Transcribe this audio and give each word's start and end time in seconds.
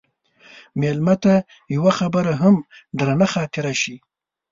مېلمه 0.79 1.15
ته 1.23 1.33
یوه 1.75 1.91
خبره 1.99 2.33
هم 2.41 2.55
درنه 2.97 3.27
خاطره 3.33 3.73
شي. 3.81 3.95